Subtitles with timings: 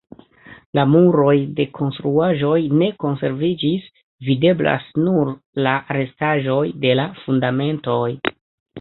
[0.77, 3.87] La muroj de konstruaĵoj ne konserviĝis;
[4.31, 5.33] videblas nur
[5.69, 8.05] la restaĵoj de la fundamentoj.